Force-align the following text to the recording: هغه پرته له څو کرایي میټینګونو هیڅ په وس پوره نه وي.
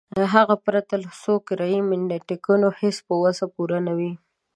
هغه 0.33 0.55
پرته 0.65 0.95
له 1.03 1.09
څو 1.21 1.33
کرایي 1.47 1.79
میټینګونو 1.89 2.67
هیڅ 2.79 2.97
په 3.07 3.13
وس 3.21 3.39
پوره 3.53 3.77
نه 3.87 3.93
وي. 3.97 4.11